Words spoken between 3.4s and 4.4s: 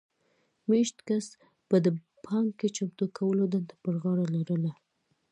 دنده پر غاړه